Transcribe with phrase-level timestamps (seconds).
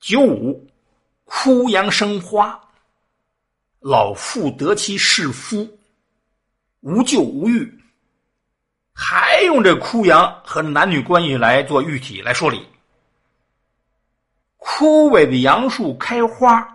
[0.00, 0.66] 九五，
[1.24, 2.58] 枯杨生花，
[3.80, 5.78] 老妇得其是夫，
[6.80, 7.78] 无咎无欲。
[8.94, 12.66] 还用这枯杨和男女关系来做喻体来说理。
[14.56, 16.66] 枯萎的杨树开花，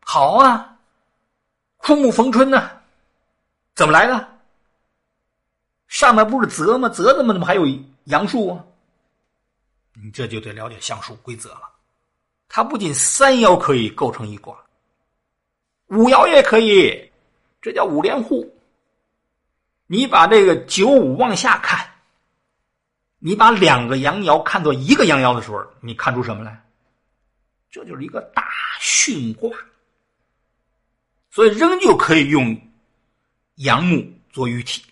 [0.00, 0.78] 好啊，
[1.78, 2.70] 枯木逢春呢？
[3.74, 4.28] 怎么来的？
[5.88, 6.90] 上面不是泽吗？
[6.90, 7.66] 泽怎么怎么还有
[8.04, 8.64] 杨树啊？
[9.94, 11.62] 你这就得了解相术规则了。
[12.52, 14.58] 它不仅三爻可以构成一卦，
[15.86, 17.08] 五爻也可以，
[17.62, 18.52] 这叫五连户。
[19.86, 21.88] 你把这个九五往下看，
[23.20, 26.60] 你把两个阳爻看作一个阳爻的时候，你看出什么来？
[27.70, 28.48] 这就是一个大
[28.80, 29.56] 巽卦，
[31.30, 32.60] 所以仍旧可以用
[33.56, 34.82] 阳木做喻体。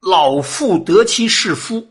[0.00, 1.88] 老妇得其是夫，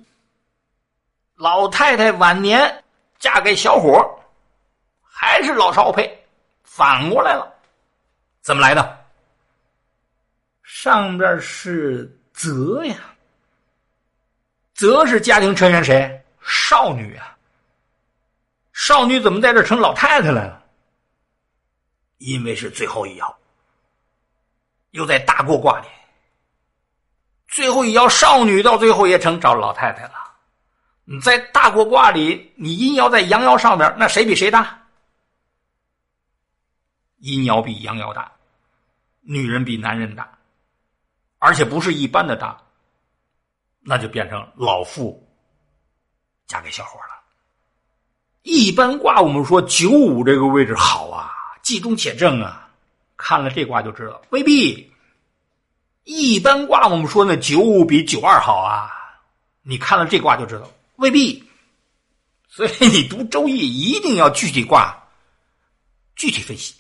[1.35, 2.83] 老太太晚年。
[3.19, 4.19] 嫁给小伙
[5.01, 6.25] 还是老少配，
[6.63, 7.51] 反过来了，
[8.41, 9.05] 怎么来的？
[10.63, 12.95] 上边是泽呀，
[14.73, 16.23] 泽是家庭成员谁？
[16.41, 17.35] 少女啊，
[18.73, 20.63] 少女怎么在这成老太太来了？
[22.17, 23.33] 因为是最后一爻，
[24.91, 25.87] 又在大过卦里，
[27.47, 30.24] 最后一爻少女到最后也成找老太太了。
[31.07, 34.81] 你在大过卦里，你阴爻在阳爻上面，那谁比谁大？
[37.19, 38.31] 阴爻比阳爻大，
[39.21, 40.27] 女人比男人大，
[41.37, 42.59] 而且不是一般的大，
[43.81, 45.23] 那就变成老妇
[46.47, 47.21] 嫁给小伙了。
[48.41, 52.69] 一般卦我们说九五这个位置好啊，既中且正啊，
[53.15, 54.91] 看了这卦就知道未必。
[56.03, 58.91] 一般卦我们说那九五比九二好啊，
[59.61, 60.67] 你看了这卦就知道。
[60.97, 61.43] 未必，
[62.47, 64.97] 所以你读《周易》一定要具体卦，
[66.15, 66.73] 具体分析。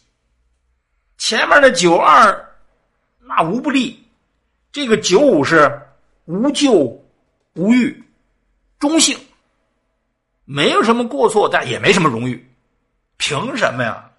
[1.17, 2.55] 前面的九二
[3.19, 4.01] 那无不利，
[4.71, 5.81] 这个九五是
[6.25, 6.71] 无咎
[7.53, 8.03] 无欲，
[8.79, 9.17] 中性，
[10.45, 12.51] 没有什么过错，但也没什么荣誉。
[13.17, 14.11] 凭什么呀？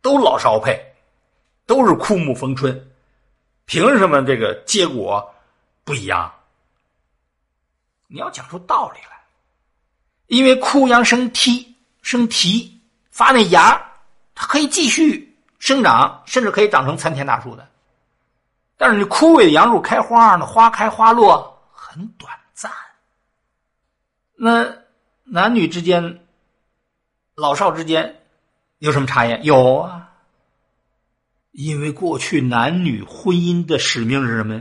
[0.00, 0.80] 都老少配，
[1.66, 2.90] 都是枯木逢春，
[3.66, 5.34] 凭什么这个结果
[5.84, 6.32] 不一样？
[8.06, 9.17] 你要讲出道理来。
[10.28, 12.80] 因为枯杨生梯生蹄
[13.10, 13.82] 发那芽，
[14.34, 17.68] 它可以继续生长，甚至可以长成参天大树的。
[18.76, 22.70] 但是你枯萎的杨树开花呢，花开花落很短暂。
[24.36, 24.72] 那
[25.24, 26.24] 男女之间、
[27.34, 28.20] 老少之间
[28.78, 29.42] 有什么差异？
[29.42, 30.10] 有啊，
[31.52, 34.60] 因为过去男女婚姻的使命是什么呀？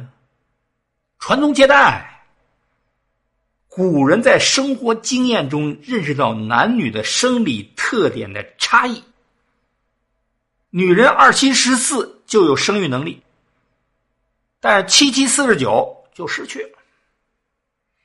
[1.20, 2.17] 传宗接代。
[3.78, 9.04] 古人在生活经验中认识到男女的生理特点的差异。
[10.72, 13.22] 女人二七十四就有生育能力，
[14.60, 16.80] 但是七七四十九就失去了。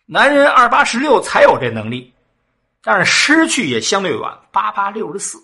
[0.04, 2.12] 男人二八十六才有这能力，
[2.82, 5.42] 但是失去也相对晚，八八六十四。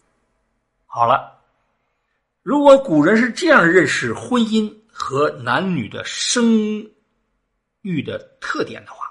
[0.84, 1.41] 好了，
[2.43, 6.87] 如果古人是这样认识婚姻和男女的生
[7.81, 9.07] 育的特点的话。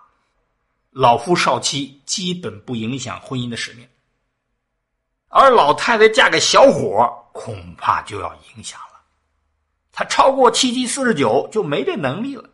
[0.99, 3.87] 老夫少妻基本不影响婚姻的使命，
[5.27, 8.99] 而老太太嫁给小伙恐怕就要影响了。
[9.91, 12.49] 他超过七七四十九就没这能力了。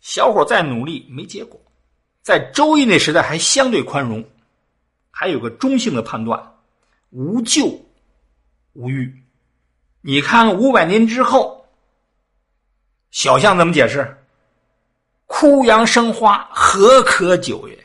[0.00, 1.60] 小伙再努力没结果，
[2.22, 4.24] 在周易那时代还相对宽容，
[5.10, 6.54] 还有个中性的判断，
[7.10, 7.84] 无咎
[8.74, 9.12] 无欲。
[10.02, 11.66] 你看五百年之后，
[13.10, 14.24] 小象怎么解释？
[15.26, 17.76] 枯杨生花，何可久也？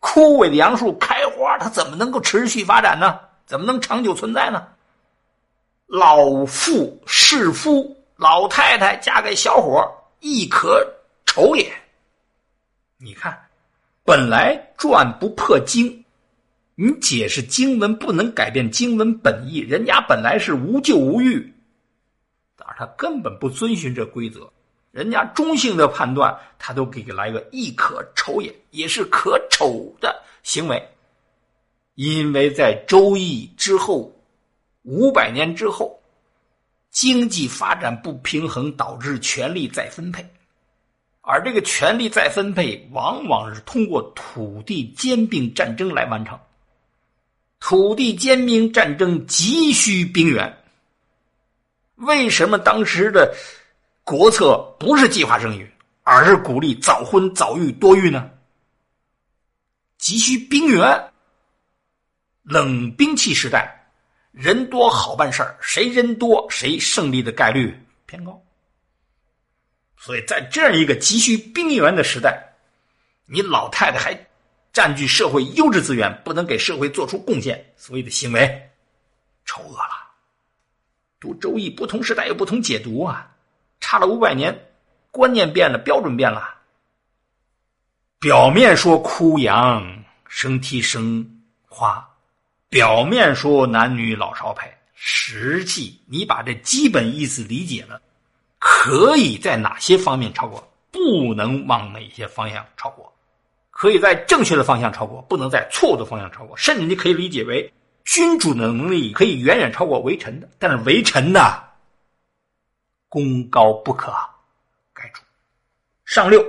[0.00, 3.18] 枯萎的杨树开花，它怎么能够持续发展呢？
[3.46, 4.66] 怎么能长久存在呢？
[5.86, 9.86] 老妇侍夫，老太太嫁给小伙，
[10.20, 10.86] 亦可
[11.26, 11.70] 丑也。
[12.98, 13.38] 你看，
[14.04, 16.04] 本来传不破经，
[16.74, 19.58] 你解释经文不能改变经文本意。
[19.58, 21.54] 人家本来是无咎无欲，
[22.56, 24.50] 但是他根本不遵循这规则。
[24.98, 30.88] 人家中性的判断，他都给来个亦可丑也，也是可丑的行为。
[31.94, 34.12] 因为在周易之后
[34.82, 35.96] 五百年之后，
[36.90, 40.28] 经济发展不平衡，导致权力再分配，
[41.20, 46.36] 而这个权力再分配往往是通过土地兼并战争来完成。
[47.60, 50.52] 土地兼并战争急需兵源，
[51.94, 53.32] 为什么当时的？
[54.08, 55.70] 国策不是计划生育，
[56.02, 58.30] 而是鼓励早婚早育多育呢。
[59.98, 61.12] 急需兵源，
[62.42, 63.70] 冷兵器时代，
[64.32, 68.42] 人多好办事儿，谁人多谁胜利的概率偏高。
[69.98, 72.42] 所以在这样一个急需兵源的时代，
[73.26, 74.18] 你老太太还
[74.72, 78.70] 占据社会优质资源，不能给社会做出贡献，所谓的行为
[79.44, 80.08] 丑恶了。
[81.20, 83.30] 读《周易》，不同时代有不同解读啊，
[83.80, 84.56] 差了五百年，
[85.10, 86.54] 观念变了，标准变了。
[88.20, 89.86] 表面说枯杨
[90.28, 91.24] 生啼生
[91.68, 92.06] 花，
[92.68, 98.00] 表面说男女老少配，实际你把这基本意思理解了，
[98.58, 100.68] 可以在哪些方面超过？
[100.90, 103.12] 不能往哪些方向超过？
[103.70, 106.56] 可以在正确的方向超过，不能在错误的方向超过。
[106.56, 107.72] 甚至你可以理解为，
[108.04, 111.67] 君主的能力可以远远超过为臣的，但是为臣的
[113.08, 114.12] 功高不可
[114.92, 115.22] 盖主。
[116.04, 116.44] 上六。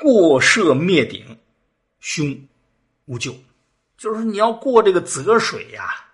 [0.00, 1.36] 过涉灭顶，
[1.98, 2.24] 凶
[3.06, 3.34] 无咎，
[3.96, 6.06] 就是你要过这个泽水呀，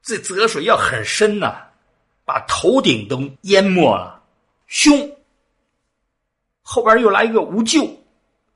[0.00, 1.68] 这泽水要很深呐，
[2.24, 4.24] 把头顶都淹没了，
[4.68, 5.14] 凶。
[6.62, 7.94] 后边又来一个无咎，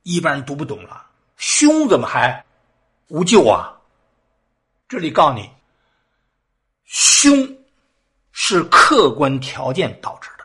[0.02, 2.42] 一般人读不懂了，凶怎么还
[3.08, 3.78] 无咎啊？
[4.88, 5.50] 这里告诉你，
[6.86, 7.54] 凶
[8.46, 10.44] 是客观条件导致的，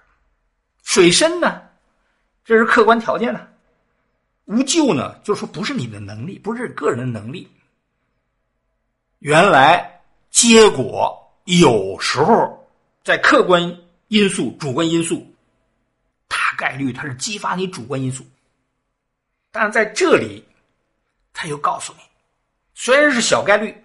[0.83, 1.61] 水深呢，
[2.45, 3.45] 这是客观条件呢。
[4.45, 7.51] 无救呢，就说不是你的能力，不是个人的能力。
[9.17, 11.13] 原来结果
[11.43, 12.65] 有时候
[13.03, 13.61] 在客观
[14.07, 15.29] 因素、主观因素，
[16.29, 18.25] 大概率它是激发你主观因素。
[19.51, 20.41] 但是在这里，
[21.33, 21.99] 他又告诉你，
[22.73, 23.75] 虽然是小概率，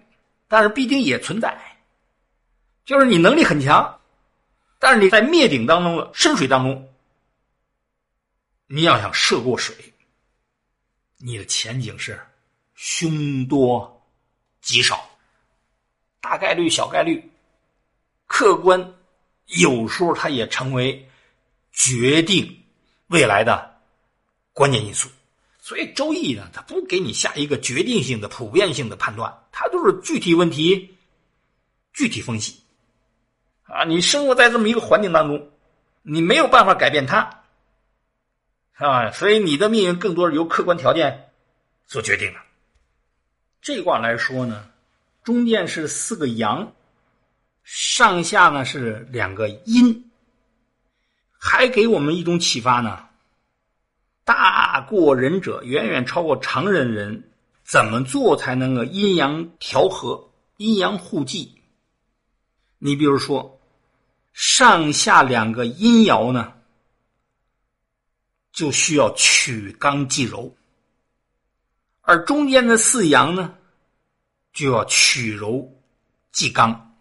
[0.47, 1.53] 但是必定也存在。
[2.85, 3.99] 就是你能力很强，
[4.79, 6.93] 但是你在灭顶当中的深水当中，
[8.67, 9.75] 你要想涉过水。
[11.17, 12.19] 你的前景是
[12.75, 14.05] 凶多
[14.61, 15.09] 吉少，
[16.19, 17.23] 大概率、小概率，
[18.27, 18.93] 客观
[19.45, 21.07] 有时候它也成为
[21.71, 22.63] 决定
[23.07, 23.79] 未来的
[24.51, 25.09] 关键因素。
[25.61, 30.95] 所以《周易》呢，它不给你下一个决定性的、普遍性的判断，它都是具体问题
[31.93, 32.61] 具体分析。
[33.65, 35.49] 啊，你生活在这么一个环境当中，
[36.03, 37.43] 你没有办法改变它。
[38.73, 41.29] 啊，所以你的命运更多是由客观条件
[41.85, 42.39] 所决定的。
[43.61, 44.67] 这卦来说呢，
[45.23, 46.73] 中间是四个阳，
[47.63, 50.11] 上下呢是两个阴，
[51.37, 53.07] 还给我们一种启发呢。
[54.23, 57.31] 大过人者，远远超过常人人，
[57.63, 61.54] 怎么做才能够阴阳调和、阴阳互济？
[62.85, 63.59] 你比如说，
[64.31, 66.53] 上下两个阴爻呢？
[68.51, 70.55] 就需要取刚济柔，
[72.01, 73.55] 而中间的四阳呢，
[74.53, 75.67] 就要取柔
[76.31, 76.95] 济刚。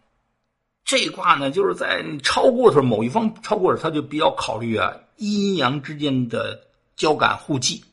[0.87, 6.67] 这卦呢，就是在超过的时候，某一方超过了，他就比较考虑啊，阴阳之间的
[6.97, 7.85] 交感互济，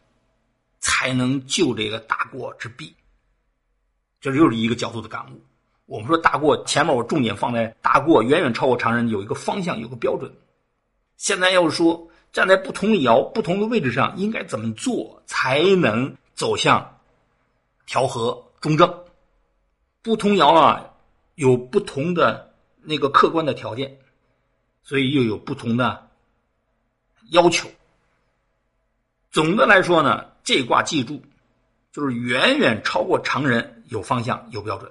[0.80, 2.96] 才能救这个大过之弊。
[4.22, 5.44] 这又是一个角度的感悟。
[5.92, 10.32] 我们说大过，前面我重点放在大过远远超过常人，有一个方向，有个标准。
[11.18, 12.08] 现在要是说。
[12.32, 16.98] 站在不同爻、不同的位置上，应该怎么做才能走向
[17.86, 19.04] 调和中正？
[20.02, 20.94] 不同爻啊，
[21.36, 23.98] 有不同的那个客观的条件，
[24.82, 26.08] 所以又有不同的
[27.32, 27.68] 要求。
[29.30, 31.22] 总的来说呢，这卦记住，
[31.92, 34.90] 就是远远超过常人，有方向、有标准。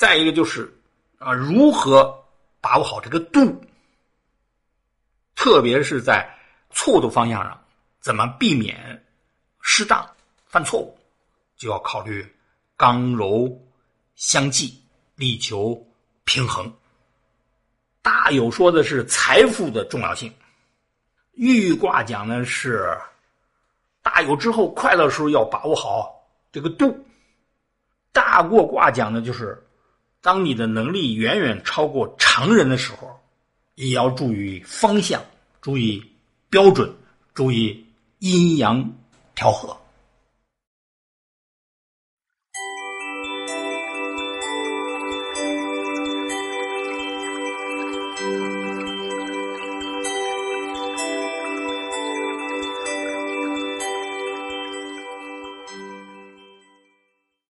[0.00, 0.74] 再一个就是
[1.18, 2.24] 啊，如何
[2.62, 3.62] 把握好这个度，
[5.36, 6.34] 特别是在。
[6.72, 7.60] 错误的方向上，
[8.00, 9.04] 怎么避免
[9.60, 10.08] 适当
[10.46, 10.96] 犯错误，
[11.56, 12.24] 就要考虑
[12.76, 13.60] 刚柔
[14.14, 14.80] 相济，
[15.16, 15.84] 力求
[16.22, 16.72] 平衡。
[18.02, 20.32] 大有说的是财富的重要性，
[21.32, 22.96] 玉卦讲的是
[24.00, 27.04] 大有之后快乐的时候要把握好这个度。
[28.12, 29.60] 大过卦讲的就是
[30.20, 33.20] 当你的能力远远超过常人的时候，
[33.74, 35.22] 也要注意方向，
[35.60, 36.02] 注意。
[36.52, 36.92] 标准，
[37.32, 37.86] 注意
[38.18, 38.92] 阴阳
[39.36, 39.76] 调和。